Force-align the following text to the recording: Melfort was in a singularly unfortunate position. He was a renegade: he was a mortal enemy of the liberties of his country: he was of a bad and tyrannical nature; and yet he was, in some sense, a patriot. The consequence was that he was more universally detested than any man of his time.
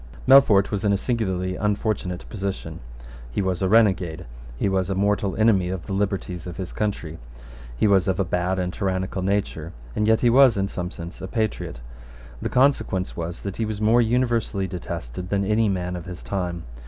Melfort 0.27 0.71
was 0.71 0.83
in 0.83 0.91
a 0.91 0.97
singularly 0.97 1.55
unfortunate 1.55 2.27
position. 2.27 2.79
He 3.29 3.39
was 3.39 3.61
a 3.61 3.69
renegade: 3.69 4.25
he 4.57 4.67
was 4.67 4.89
a 4.89 4.95
mortal 4.95 5.35
enemy 5.35 5.69
of 5.69 5.85
the 5.85 5.93
liberties 5.93 6.47
of 6.47 6.57
his 6.57 6.73
country: 6.73 7.19
he 7.77 7.85
was 7.85 8.07
of 8.07 8.19
a 8.19 8.25
bad 8.25 8.57
and 8.57 8.73
tyrannical 8.73 9.21
nature; 9.21 9.73
and 9.95 10.07
yet 10.07 10.21
he 10.21 10.29
was, 10.31 10.57
in 10.57 10.67
some 10.67 10.89
sense, 10.89 11.21
a 11.21 11.27
patriot. 11.27 11.81
The 12.41 12.49
consequence 12.49 13.15
was 13.15 13.43
that 13.43 13.57
he 13.57 13.65
was 13.65 13.79
more 13.79 14.01
universally 14.01 14.65
detested 14.67 15.29
than 15.29 15.45
any 15.45 15.69
man 15.69 15.95
of 15.95 16.05
his 16.05 16.23
time. 16.23 16.63